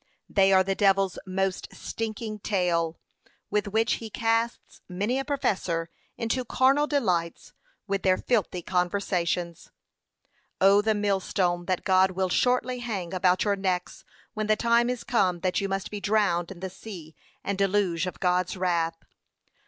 [0.27, 2.97] They are the devil's most stinking tail,
[3.51, 7.53] with which he casts many a professor into carnal delights,
[7.85, 9.69] with their filthy conversations.' p.
[10.61, 10.71] 530.
[10.75, 10.81] 'Oh!
[10.81, 14.03] the millstone that God will shortly hang about your necks,
[14.33, 17.13] when the time is come that you must be drowned in the sea
[17.43, 19.05] and deluge of God's wrath.'